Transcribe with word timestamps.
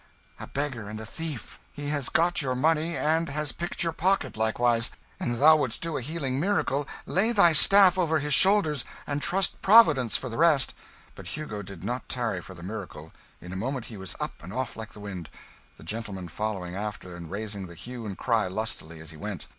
"A 0.39 0.47
beggar 0.47 0.89
and 0.89 0.99
a 0.99 1.05
thief! 1.05 1.59
He 1.71 1.89
has 1.89 2.09
got 2.09 2.41
your 2.41 2.55
money 2.55 2.97
and 2.97 3.29
has 3.29 3.51
picked 3.51 3.83
your 3.83 3.93
pocket 3.93 4.35
likewise. 4.35 4.89
An' 5.19 5.37
thou 5.39 5.55
would'st 5.57 5.79
do 5.83 5.95
a 5.95 6.01
healing 6.01 6.39
miracle, 6.39 6.87
lay 7.05 7.31
thy 7.31 7.53
staff 7.53 7.99
over 7.99 8.17
his 8.17 8.33
shoulders 8.33 8.83
and 9.05 9.21
trust 9.21 9.61
Providence 9.61 10.17
for 10.17 10.27
the 10.27 10.37
rest." 10.39 10.73
But 11.13 11.27
Hugo 11.37 11.61
did 11.61 11.83
not 11.83 12.09
tarry 12.09 12.41
for 12.41 12.55
the 12.55 12.63
miracle. 12.63 13.11
In 13.41 13.53
a 13.53 13.55
moment 13.55 13.85
he 13.93 13.95
was 13.97 14.15
up 14.19 14.41
and 14.41 14.51
off 14.51 14.75
like 14.75 14.93
the 14.93 14.99
wind, 14.99 15.29
the 15.77 15.83
gentleman 15.83 16.29
following 16.29 16.75
after 16.75 17.15
and 17.15 17.29
raising 17.29 17.67
the 17.67 17.75
hue 17.75 18.07
and 18.07 18.17
cry 18.17 18.47
lustily 18.47 18.99
as 19.01 19.11
he 19.11 19.17
went. 19.17 19.45